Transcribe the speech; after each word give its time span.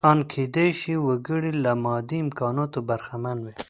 ان 0.09 0.19
کېدای 0.31 0.69
شي 0.79 0.93
وګړی 1.07 1.51
له 1.63 1.71
مادي 1.83 2.17
امکاناتو 2.25 2.79
برخمن 2.89 3.37
وي. 3.45 3.53